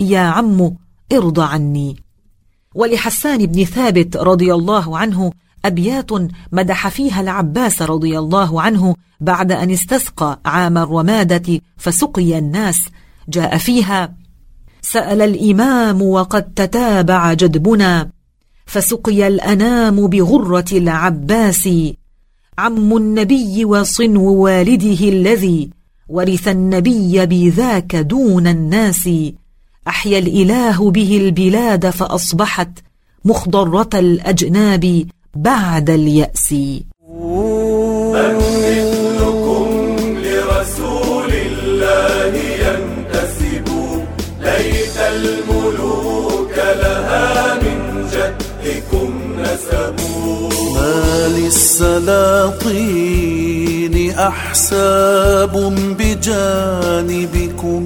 يا 0.00 0.20
عم 0.20 0.76
ارض 1.12 1.40
عني. 1.40 2.03
ولحسان 2.74 3.46
بن 3.46 3.64
ثابت 3.64 4.16
رضي 4.16 4.54
الله 4.54 4.98
عنه 4.98 5.32
أبيات 5.64 6.10
مدح 6.52 6.88
فيها 6.88 7.20
العباس 7.20 7.82
رضي 7.82 8.18
الله 8.18 8.62
عنه 8.62 8.94
بعد 9.20 9.52
أن 9.52 9.70
استسقى 9.70 10.40
عام 10.46 10.78
الرمادة 10.78 11.60
فسقي 11.76 12.38
الناس. 12.38 12.80
جاء 13.28 13.58
فيها 13.58 14.14
سأل 14.82 15.22
الإمام 15.22 16.02
وقد 16.02 16.42
تتابع 16.42 17.32
جدبنا. 17.32 18.10
فسقي 18.66 19.26
الأنام 19.26 20.06
بغرة 20.06 20.64
العباس 20.72 21.68
عم 22.58 22.96
النبي 22.96 23.64
وصنو 23.64 24.34
والده 24.34 25.08
الذي 25.08 25.70
ورث 26.08 26.48
النبي 26.48 27.26
بذاك 27.26 27.96
دون 27.96 28.46
الناس. 28.46 29.08
أحيا 29.88 30.18
الإله 30.18 30.90
به 30.90 31.16
البلاد 31.16 31.90
فأصبحت 31.90 32.68
مخضرة 33.24 33.88
الأجناب 33.94 35.04
بعد 35.36 35.90
اليأس. 35.90 36.54
مثلكم 38.14 39.68
لرسول 40.24 41.32
الله 41.32 42.34
ينتسب 42.64 43.68
ليت 44.40 44.96
الملوك 44.96 46.56
لها 46.56 47.54
من 47.54 48.06
جدكم 48.12 49.10
نسبوا 49.40 50.48
ما 50.74 51.28
للسلاطين 51.28 52.74
أحساب 54.18 55.54
بجانبكم. 55.98 57.84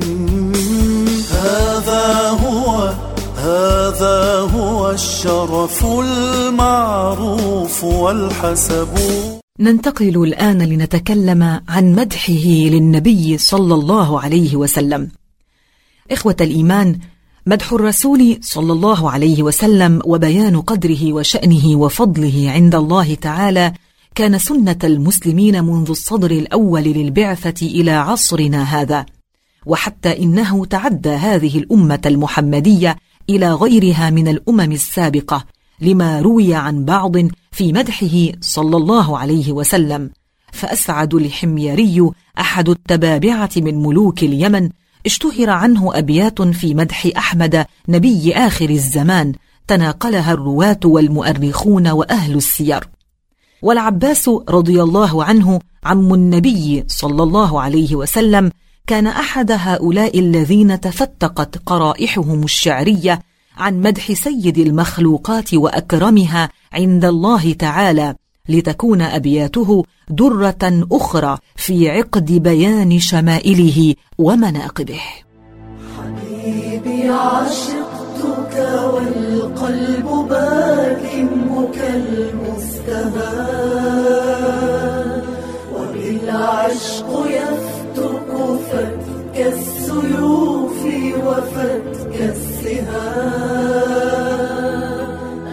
هذا 1.49 2.29
هو 2.45 2.95
هذا 3.37 4.41
هو 4.55 4.91
الشرف 4.91 5.87
المعروف 5.87 7.85
والحسب. 7.85 8.89
ننتقل 9.61 10.23
الآن 10.23 10.63
لنتكلم 10.63 11.61
عن 11.69 11.93
مدحه 11.93 12.49
للنبي 12.75 13.39
صلى 13.39 13.75
الله 13.75 14.21
عليه 14.21 14.57
وسلم. 14.57 15.11
إخوة 16.11 16.37
الإيمان 16.41 16.99
مدح 17.47 17.73
الرسول 17.73 18.39
صلى 18.43 18.73
الله 18.73 19.11
عليه 19.11 19.43
وسلم 19.43 20.03
وبيان 20.05 20.61
قدره 20.61 21.13
وشأنه 21.13 21.77
وفضله 21.77 22.51
عند 22.51 22.75
الله 22.75 23.15
تعالى 23.15 23.73
كان 24.15 24.39
سنة 24.39 24.79
المسلمين 24.85 25.65
منذ 25.65 25.91
الصدر 25.91 26.31
الأول 26.31 26.83
للبعثة 26.83 27.67
إلى 27.67 27.91
عصرنا 27.91 28.63
هذا. 28.63 29.07
وحتى 29.69 30.23
إنه 30.23 30.65
تعدى 30.65 31.11
هذه 31.11 31.59
الأمة 31.59 32.01
المحمدية 32.07 32.97
إلى 33.31 33.53
غيرها 33.53 34.11
من 34.11 34.29
الأمم 34.29 34.73
السابقة 34.73 35.45
لما 35.81 36.21
روي 36.21 36.55
عن 36.55 36.85
بعض 36.85 37.17
في 37.53 37.73
مدحه 37.73 38.33
صلى 38.41 38.77
الله 38.77 39.19
عليه 39.19 39.53
وسلم. 39.53 40.11
فأسعد 40.53 41.15
الحميري 41.15 42.11
أحد 42.39 42.69
التبابعة 42.69 43.51
من 43.57 43.83
ملوك 43.83 44.23
اليمن 44.23 44.71
اشتهر 45.07 45.51
عنه 45.51 45.99
أبيات 45.99 46.43
في 46.43 46.75
مدح 46.75 47.09
أحمد 47.17 47.67
نبي 47.89 48.33
آخر 48.35 48.71
الزمان 48.71 49.33
تناقلها 49.67 50.33
الرواة 50.33 50.81
والمؤرخون 50.85 51.89
وأهل 51.89 52.35
السير. 52.37 52.89
والعباس 53.63 54.29
رضي 54.49 54.83
الله 54.83 55.25
عنه 55.25 55.61
عم 55.85 56.15
النبي 56.15 56.85
صلى 56.89 57.23
الله 57.23 57.61
عليه 57.61 57.97
وسلم 57.97 58.51
كان 58.89 59.07
أحد 59.07 59.53
هؤلاء 59.53 60.19
الذين 60.19 60.81
تفتقت 60.81 61.59
قرائحهم 61.67 62.43
الشعرية 62.43 63.21
عن 63.57 63.81
مدح 63.81 64.13
سيد 64.13 64.59
المخلوقات 64.59 65.55
وأكرمها 65.55 66.49
عند 66.73 67.05
الله 67.05 67.53
تعالى 67.53 68.15
لتكون 68.49 69.03
أبياته 69.03 69.85
درة 70.09 70.87
أخرى 70.93 71.39
في 71.57 71.91
عقد 71.91 72.33
بيان 72.33 72.99
شمائله 72.99 73.95
ومناقبه. 74.19 75.01
حبيبي 75.99 77.09
عشقتك 77.09 78.55
والقلب 78.95 80.07
باك 80.29 81.29
بك 81.57 81.79
المستهان. 81.95 83.59
وبالعشق 85.75 87.28
فتك 89.39 89.47
السيوف 89.47 90.81
وفتك 91.27 92.17
السهام. 92.21 93.09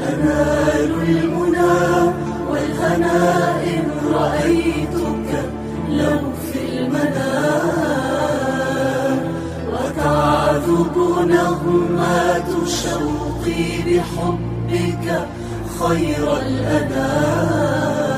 أنال 0.10 0.92
المنى 1.10 1.76
والهنا 2.50 3.18
إن 3.64 3.86
رأيتك 4.14 5.30
لو 5.90 6.20
في 6.52 6.60
المنام. 6.78 7.66
وتعذب 9.72 10.96
نغمات 11.30 12.50
شوقي 12.68 13.66
بحبك 13.86 15.06
خير 15.80 16.24
الأنام. 16.38 18.15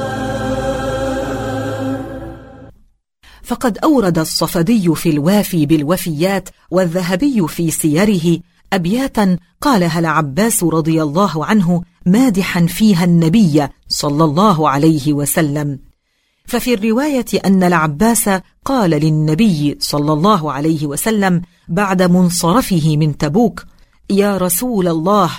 فقد 3.47 3.77
أورد 3.77 4.19
الصفدي 4.19 4.95
في 4.95 5.09
الوافي 5.09 5.65
بالوفيات 5.65 6.49
والذهبي 6.71 7.47
في 7.47 7.71
سيره 7.71 8.39
أبياتا 8.73 9.37
قالها 9.61 9.99
العباس 9.99 10.63
رضي 10.63 11.01
الله 11.01 11.45
عنه 11.45 11.81
مادحا 12.05 12.65
فيها 12.65 13.03
النبي 13.03 13.67
صلى 13.89 14.23
الله 14.23 14.69
عليه 14.69 15.13
وسلم؟ 15.13 15.79
ففي 16.45 16.73
الرواية 16.73 17.25
أن 17.45 17.63
العباس 17.63 18.29
قال 18.65 18.89
للنبي 18.89 19.77
صلى 19.79 20.13
الله 20.13 20.51
عليه 20.51 20.85
وسلم 20.85 21.41
بعد 21.67 22.01
منصرفه 22.01 22.97
من 22.97 23.17
تبوك 23.17 23.65
يا 24.09 24.37
رسول 24.37 24.87
الله 24.87 25.31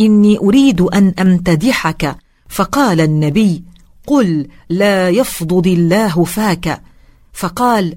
إني 0.00 0.38
أريد 0.38 0.80
أن 0.80 1.14
أمتدحك. 1.18 2.16
فقال 2.48 3.00
النبي 3.00 3.64
قل 4.06 4.48
لا 4.68 5.08
يفضض 5.08 5.66
الله 5.66 6.24
فاك. 6.24 6.91
فقال 7.32 7.96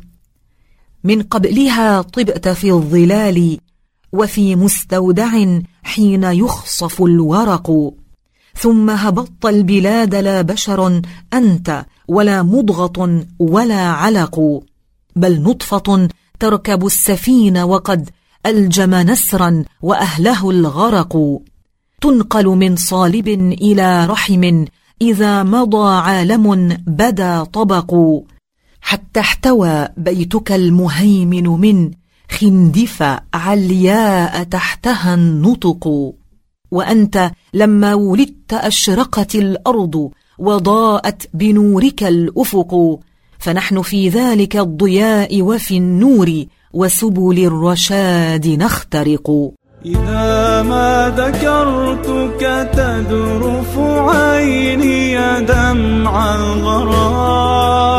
من 1.04 1.21
قبلها 1.24 2.02
طبت 2.02 2.48
في 2.48 2.71
الظلال 2.71 3.60
وفي 4.12 4.56
مستودع 4.56 5.60
حين 5.84 6.24
يخصف 6.24 7.02
الورق 7.02 7.93
ثم 8.58 8.89
هبطت 8.89 9.45
البلاد 9.45 10.15
لا 10.15 10.41
بشر 10.41 11.02
أنت 11.34 11.86
ولا 12.08 12.43
مضغة 12.43 13.26
ولا 13.39 13.82
علق 13.82 14.63
بل 15.15 15.41
نطفة 15.41 16.10
تركب 16.39 16.86
السفين 16.86 17.58
وقد 17.58 18.10
ألجم 18.45 18.95
نسرا 18.95 19.63
وأهله 19.82 20.50
الغرق. 20.50 21.41
تنقل 22.02 22.45
من 22.45 22.76
صالب 22.76 23.28
إلى 23.62 24.06
رحم 24.06 24.65
إذا 25.02 25.43
مضى 25.43 25.89
عالم 25.89 26.78
بدا 26.88 27.43
طبق. 27.43 27.93
حتى 28.86 29.19
احتوى 29.19 29.88
بيتك 29.98 30.52
المهيمن 30.52 31.48
من 31.48 31.91
خندف 32.32 33.17
علياء 33.34 34.43
تحتها 34.43 35.13
النطق. 35.13 36.13
وأنت 36.71 37.32
لما 37.54 37.93
ولدت 37.93 38.54
أشرقت 38.54 39.36
الأرض 39.36 40.10
وضاءت 40.39 41.30
بنورك 41.34 42.04
الأفق. 42.04 43.00
فنحن 43.39 43.82
في 43.82 44.10
ذلك 44.10 44.58
الضياء 44.58 45.41
وفي 45.41 45.78
النور 45.78 46.45
وسبل 46.74 47.45
الرشاد 47.45 48.48
نخترق. 48.48 49.52
إذا 49.86 50.62
ما 50.62 51.13
ذكرتك 51.17 52.69
تذرف 52.74 53.80
عيني 53.80 55.15
دمع 55.41 56.36
الغرام 56.36 57.95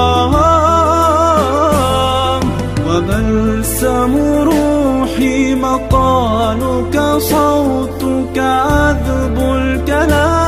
وبلسم 3.07 4.17
روحي 4.43 5.55
مقالك 5.55 7.19
صوتك 7.19 8.39
عذب 8.39 9.39
الكلام. 9.39 10.47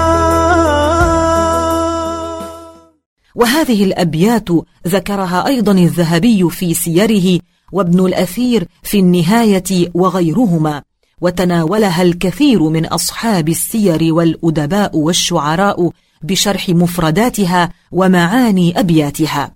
وهذه 3.35 3.85
الأبيات 3.85 4.49
ذكرها 4.87 5.47
أيضا 5.47 5.73
الذهبي 5.73 6.51
في 6.51 6.75
سيره 6.75 7.41
وابن 7.73 8.07
الأثير 8.07 8.69
في 8.83 8.99
النهاية 8.99 9.91
وغيرهما 9.95 10.83
وتناولها 11.21 12.03
الكثير 12.03 12.63
من 12.63 12.87
أصحاب 12.87 13.49
السير 13.49 14.15
والأدباء 14.15 14.97
والشعراء 14.97 15.91
بشرح 16.23 16.69
مفرداتها 16.69 17.73
ومعاني 17.93 18.81
أبياتها. 18.81 19.55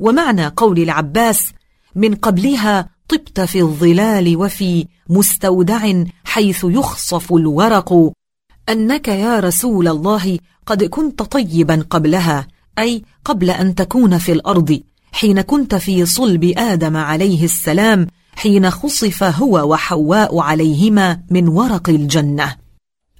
ومعنى 0.00 0.46
قول 0.46 0.78
العباس 0.78 1.52
من 1.94 2.14
قبلها 2.14 2.88
طبت 3.08 3.40
في 3.40 3.60
الظلال 3.60 4.36
وفي 4.36 4.86
مستودع 5.08 6.04
حيث 6.24 6.64
يخصف 6.68 7.32
الورق. 7.32 8.12
أنك 8.68 9.08
يا 9.08 9.40
رسول 9.40 9.88
الله 9.88 10.38
قد 10.66 10.84
كنت 10.84 11.22
طيبا 11.22 11.86
قبلها 11.90 12.46
أي 12.78 13.02
قبل 13.24 13.50
أن 13.50 13.74
تكون 13.74 14.18
في 14.18 14.32
الأرض 14.32 14.80
حين 15.12 15.40
كنت 15.40 15.74
في 15.74 16.06
صلب 16.06 16.52
آدم 16.56 16.96
عليه 16.96 17.44
السلام 17.44 18.06
حين 18.32 18.70
خصف 18.70 19.22
هو 19.22 19.72
وحواء 19.72 20.38
عليهما 20.38 21.20
من 21.30 21.48
ورق 21.48 21.88
الجنة. 21.88 22.56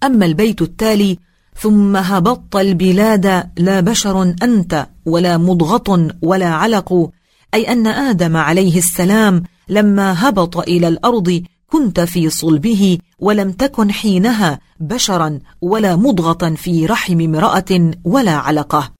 أما 0.04 0.26
البيت 0.26 0.62
التالي 0.62 1.18
ثم 1.60 1.96
هبطت 1.96 2.56
البلاد 2.56 3.50
لا 3.56 3.80
بشر 3.80 4.22
أنت 4.42 4.86
ولا 5.06 5.38
مضغة 5.38 6.08
ولا 6.22 6.48
علق 6.48 7.10
أي 7.54 7.72
أن 7.72 7.86
آدم 7.86 8.36
عليه 8.36 8.78
السلام 8.78 9.42
لما 9.68 10.28
هبط 10.28 10.58
إلى 10.58 10.88
الأرض 10.88 11.42
كنت 11.66 12.00
في 12.00 12.30
صلبه 12.30 12.98
ولم 13.18 13.52
تكن 13.52 13.92
حينها 13.92 14.60
بشرا 14.80 15.38
ولا 15.60 15.96
مضغة 15.96 16.54
في 16.54 16.86
رحم 16.86 17.20
امرأة 17.20 17.90
ولا 18.04 18.32
علقة. 18.32 18.92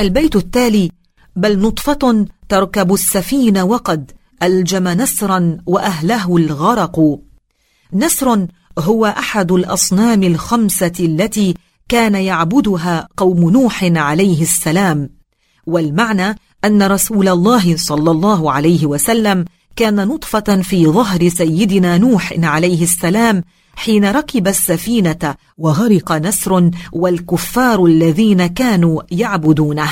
البيت 0.00 0.36
التالي 0.36 0.90
بل 1.36 1.58
نطفة 1.58 2.26
تركب 2.48 2.94
السفين 2.94 3.58
وقد 3.58 4.12
ألجم 4.42 4.88
نسرا 4.88 5.58
وأهله 5.66 6.36
الغرق. 6.36 7.18
نسر 7.92 8.46
هو 8.78 9.06
أحد 9.06 9.52
الأصنام 9.52 10.22
الخمسة 10.22 10.92
التي 11.00 11.54
كان 11.88 12.14
يعبدها 12.14 13.08
قوم 13.16 13.50
نوح 13.50 13.84
عليه 13.84 14.42
السلام. 14.42 15.10
والمعنى 15.66 16.38
أن 16.64 16.82
رسول 16.82 17.28
الله 17.28 17.76
صلى 17.76 18.10
الله 18.10 18.52
عليه 18.52 18.86
وسلم 18.86 19.44
كان 19.76 20.08
نطفة 20.08 20.62
في 20.62 20.86
ظهر 20.86 21.28
سيدنا 21.28 21.98
نوح 21.98 22.34
عليه 22.38 22.82
السلام 22.82 23.44
حين 23.78 24.04
ركب 24.04 24.48
السفينة 24.48 25.34
وغرق 25.58 26.12
نسر 26.12 26.70
والكفار 26.92 27.84
الذين 27.84 28.46
كانوا 28.46 29.02
يعبدونه. 29.10 29.90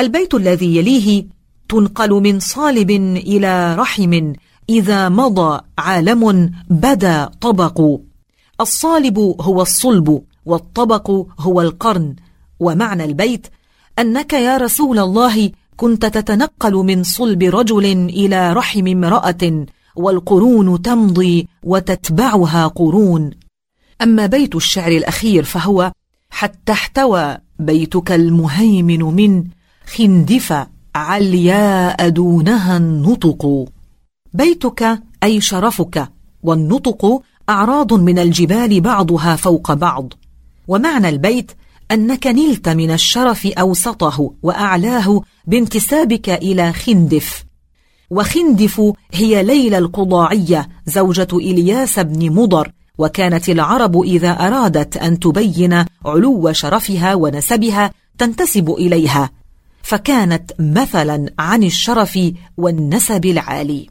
البيت 0.00 0.34
الذي 0.34 0.76
يليه 0.76 1.26
تنقل 1.68 2.10
من 2.10 2.40
صالب 2.40 2.90
إلى 3.30 3.74
رحم. 3.74 4.32
إذا 4.68 5.08
مضى 5.08 5.60
عالم 5.78 6.52
بدا 6.70 7.30
طبق. 7.40 7.98
الصالب 8.60 9.18
هو 9.40 9.62
الصلب 9.62 10.22
والطبق 10.46 11.10
هو 11.40 11.60
القرن. 11.60 12.16
ومعنى 12.60 13.04
البيت 13.04 13.46
أنك 13.98 14.32
يا 14.32 14.56
رسول 14.56 14.98
الله 14.98 15.50
كنت 15.76 16.06
تتنقل 16.06 16.74
من 16.74 17.02
صلب 17.02 17.42
رجل 17.42 17.84
إلى 18.20 18.52
رحم 18.52 18.86
امرأة. 18.86 19.66
والقرون 19.98 20.82
تمضي 20.82 21.48
وتتبعها 21.62 22.66
قرون. 22.66 23.30
أما 24.02 24.26
بيت 24.26 24.56
الشعر 24.56 24.90
الأخير 24.92 25.44
فهو 25.44 25.92
حتى 26.30 26.72
احتوى 26.72 27.38
بيتك 27.58 28.12
المهيمن 28.12 29.02
من 29.02 29.44
خندف 29.86 30.66
علياء 30.94 32.08
دونها 32.08 32.76
النطق. 32.76 33.64
بيتك 34.34 35.02
أي 35.22 35.40
شرفك 35.40 36.08
والنطق 36.42 37.22
أعراض 37.48 37.92
من 37.92 38.18
الجبال 38.18 38.80
بعضها 38.80 39.36
فوق 39.36 39.72
بعض. 39.72 40.12
ومعنى 40.68 41.08
البيت 41.08 41.52
أنك 41.90 42.26
نلت 42.26 42.68
من 42.68 42.90
الشرف 42.90 43.46
أوسطه 43.46 44.32
وأعلاه 44.42 45.22
بانتسابك 45.46 46.30
إلى 46.30 46.72
خندف. 46.72 47.47
وخندف 48.10 48.92
هي 49.12 49.42
ليلى 49.42 49.78
القضاعية 49.78 50.68
زوجة 50.86 51.28
إلياس 51.32 51.98
بن 51.98 52.30
مضر 52.30 52.72
وكانت 52.98 53.48
العرب 53.48 54.00
إذا 54.02 54.30
أرادت 54.30 54.96
أن 54.96 55.18
تبين 55.18 55.84
علو 56.06 56.52
شرفها 56.52 57.14
ونسبها 57.14 57.90
تنتسب 58.18 58.70
إليها. 58.70 59.30
فكانت 59.82 60.52
مثلا 60.58 61.30
عن 61.38 61.62
الشرف 61.62 62.18
والنسب 62.56 63.26
العالي. 63.26 63.86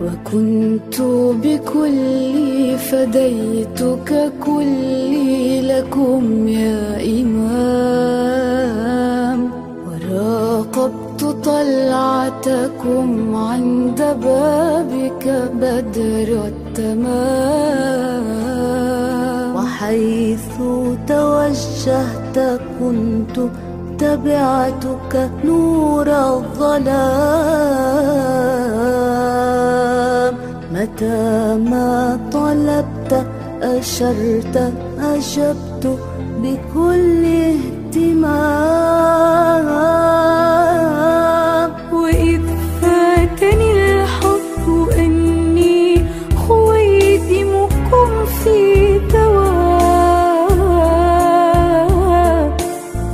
وكنت 0.00 1.00
بكلي 1.42 2.78
فديتك 2.78 4.32
كلي 4.44 5.60
لكم 5.62 6.48
يا 6.48 7.04
إمام 7.20 8.46
وراقبت 9.86 11.05
طلعتكم 11.32 13.08
عند 13.36 14.00
بابك 14.24 15.24
بدر 15.60 16.28
التمام. 16.46 17.66
حيث 19.78 20.56
توجهت 21.08 22.36
كنت 22.80 23.36
تبعتك 23.98 25.30
نور 25.44 26.08
الظلام. 26.08 27.06
متى 30.74 31.56
ما 31.70 32.18
طلبت 32.32 33.12
أشرت 33.62 34.56
أجبت 35.00 35.84
بكل 36.42 37.24
اهتمام. 37.24 38.56
وإذ 42.16 42.42
فاتني 42.80 43.72
أني 44.98 46.06
خويدمكم 46.36 48.24
في 48.24 49.00
دوام 49.12 49.76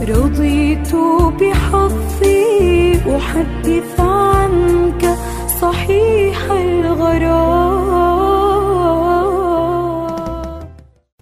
رضيت 0.08 0.94
بحظي 1.40 3.00
أحدث 3.16 4.00
عنك 4.00 5.16
صحيح 5.60 6.50
الغرام 6.50 7.42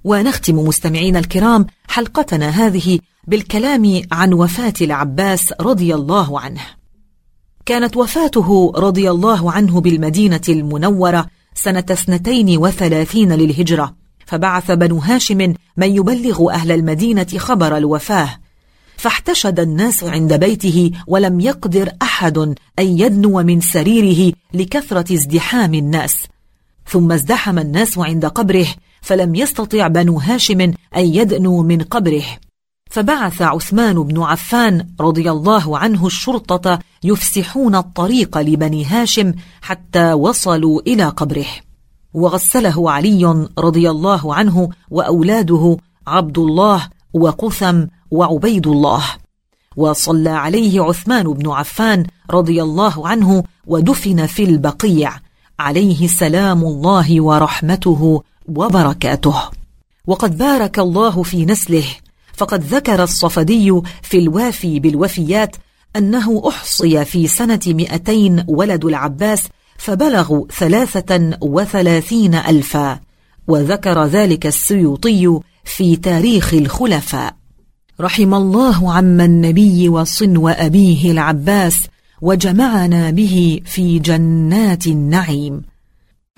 ونختم 0.04 0.54
مستمعينا 0.58 1.18
الكرام 1.18 1.66
حلقتنا 1.88 2.48
هذه 2.48 2.98
بالكلام 3.26 4.02
عن 4.12 4.32
وفاة 4.32 4.74
العباس 4.80 5.52
رضي 5.60 5.94
الله 5.94 6.40
عنه. 6.40 6.79
كانت 7.70 7.96
وفاته 7.96 8.72
رضي 8.76 9.10
الله 9.10 9.52
عنه 9.52 9.80
بالمدينة 9.80 10.40
المنورة 10.48 11.26
سنة 11.54 11.84
اثنتين 11.90 12.58
وثلاثين 12.58 13.32
للهجرة، 13.32 13.94
فبعث 14.26 14.70
بنو 14.70 14.98
هاشم 14.98 15.54
من 15.76 15.96
يبلغ 15.96 16.50
أهل 16.50 16.72
المدينة 16.72 17.26
خبر 17.36 17.76
الوفاة، 17.76 18.38
فاحتشد 18.96 19.60
الناس 19.60 20.04
عند 20.04 20.34
بيته 20.34 20.90
ولم 21.06 21.40
يقدر 21.40 21.92
أحد 22.02 22.38
أن 22.38 22.54
يدنو 22.78 23.42
من 23.42 23.60
سريره 23.60 24.32
لكثرة 24.54 25.14
ازدحام 25.14 25.74
الناس. 25.74 26.16
ثم 26.86 27.12
ازدحم 27.12 27.58
الناس 27.58 27.98
عند 27.98 28.26
قبره 28.26 28.66
فلم 29.00 29.34
يستطع 29.34 29.86
بنو 29.86 30.18
هاشم 30.18 30.60
أن 30.60 30.74
يدنوا 30.96 31.62
من 31.62 31.82
قبره 31.82 32.24
فبعث 32.90 33.42
عثمان 33.42 34.02
بن 34.02 34.22
عفان 34.22 34.86
رضي 35.00 35.30
الله 35.30 35.78
عنه 35.78 36.06
الشرطة 36.06 36.78
يفسحون 37.04 37.74
الطريق 37.74 38.38
لبني 38.38 38.84
هاشم 38.84 39.32
حتى 39.62 40.12
وصلوا 40.12 40.80
إلى 40.80 41.04
قبره. 41.04 41.46
وغسله 42.14 42.90
علي 42.90 43.48
رضي 43.58 43.90
الله 43.90 44.34
عنه 44.34 44.68
وأولاده 44.90 45.76
عبد 46.06 46.38
الله 46.38 46.88
وقثم 47.12 47.84
وعبيد 48.10 48.66
الله. 48.66 49.02
وصلى 49.76 50.30
عليه 50.30 50.82
عثمان 50.82 51.32
بن 51.32 51.50
عفان 51.50 52.06
رضي 52.30 52.62
الله 52.62 53.08
عنه 53.08 53.44
ودفن 53.66 54.26
في 54.26 54.44
البقيع. 54.44 55.12
عليه 55.58 56.06
سلام 56.06 56.64
الله 56.64 57.20
ورحمته 57.20 58.22
وبركاته. 58.48 59.36
وقد 60.06 60.38
بارك 60.38 60.78
الله 60.78 61.22
في 61.22 61.44
نسله 61.44 61.84
فقد 62.32 62.64
ذكر 62.64 63.02
الصفدي 63.02 63.80
في 64.02 64.18
الوافي 64.18 64.80
بالوفيات 64.80 65.56
أنه 65.96 66.42
أحصي 66.48 67.04
في 67.04 67.26
سنة 67.26 67.60
مئتين 67.66 68.44
ولد 68.48 68.84
العباس 68.84 69.42
فبلغوا 69.78 70.46
ثلاثة 70.58 71.38
وثلاثين 71.40 72.34
ألفا 72.34 73.00
وذكر 73.48 74.04
ذلك 74.04 74.46
السيوطي 74.46 75.40
في 75.64 75.96
تاريخ 75.96 76.54
الخلفاء. 76.54 77.36
رحم 78.00 78.34
الله 78.34 78.92
عم 78.92 79.20
النبي 79.20 79.88
وصنو 79.88 80.48
أبيه 80.48 81.10
العباس 81.10 81.76
وجمعنا 82.22 83.10
به 83.10 83.60
في 83.64 83.98
جنات 83.98 84.86
النعيم. 84.86 85.62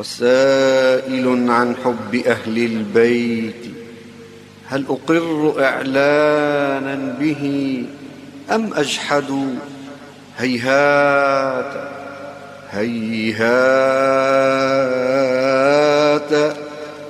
وسائل 0.01 1.51
عن 1.51 1.77
حب 1.77 2.15
أهل 2.15 2.59
البيت. 2.59 3.72
هل 4.69 4.85
أقر 4.89 5.55
إعلانا 5.65 7.17
به 7.21 7.85
أم 8.55 8.71
أجحد 8.75 9.25
هيهات 10.39 11.73
هيهات 12.73 13.73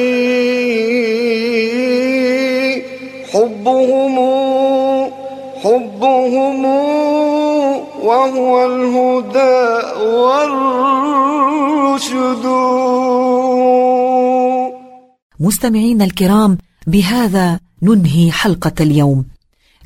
حبهم 3.34 4.18
حبهم 5.64 6.77
وهو 8.28 8.66
الهدى 8.66 9.58
والرشد. 10.18 11.48
مستمعينا 15.40 16.06
الكرام 16.06 16.58
بهذا 16.88 17.60
ننهي 17.82 18.32
حلقة 18.32 18.74
اليوم. 18.80 19.26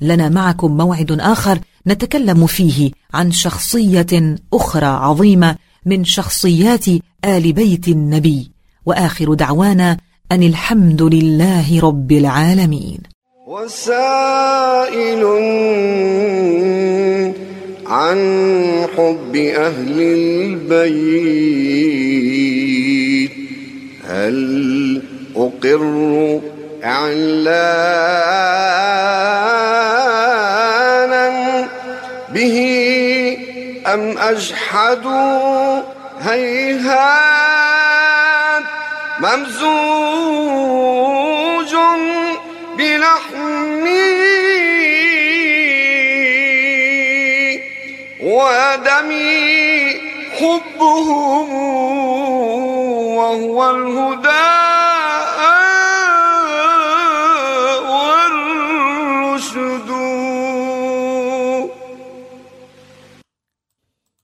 لنا 0.01 0.29
معكم 0.29 0.77
موعد 0.77 1.11
آخر 1.21 1.59
نتكلم 1.87 2.45
فيه 2.45 2.91
عن 3.13 3.31
شخصية 3.31 4.35
أخرى 4.53 4.85
عظيمة 4.85 5.55
من 5.85 6.03
شخصيات 6.03 6.85
آل 7.25 7.53
بيت 7.53 7.87
النبي. 7.87 8.51
وآخر 8.85 9.33
دعوانا 9.33 9.97
أن 10.31 10.43
الحمد 10.43 11.01
لله 11.01 11.79
رب 11.79 12.11
العالمين. 12.11 12.99
وسائل 13.47 15.23
عن 17.91 18.87
حب 18.97 19.35
أهل 19.35 20.01
البيت. 20.71 21.31
هل 24.07 25.01
أقر 25.35 26.41
إعلانا 26.83 27.67
به 32.33 32.57
أم 33.93 34.17
أجحد 34.17 35.05
هيهات؟ 36.21 37.51
ممزوج 39.19 39.71
بلحمي 42.77 43.90
ودمي 48.43 50.01
حبهم 50.37 51.53
وهو 53.17 53.69
الهدى. 53.69 54.80